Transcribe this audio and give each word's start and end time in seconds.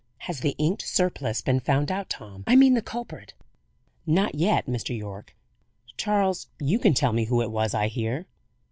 "Has 0.25 0.39
the 0.39 0.55
inked 0.57 0.81
surplice 0.81 1.41
been 1.41 1.59
found 1.59 1.91
out, 1.91 2.09
Tom, 2.09 2.43
I 2.47 2.55
mean 2.55 2.73
the 2.73 2.81
culprit?" 2.81 3.35
"Not 4.07 4.33
yet, 4.33 4.65
Mr. 4.65 4.97
Yorke." 4.97 5.35
"Charles, 5.95 6.47
you 6.59 6.79
can 6.79 6.95
tell 6.95 7.13
me 7.13 7.25
who 7.25 7.39
it 7.43 7.51
was, 7.51 7.75
I 7.75 7.87
hear?" 7.87 8.25